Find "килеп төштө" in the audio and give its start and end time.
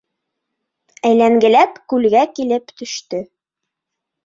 2.41-3.23